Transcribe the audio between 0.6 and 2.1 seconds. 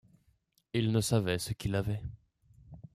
Il ne savait ce qu’il avait.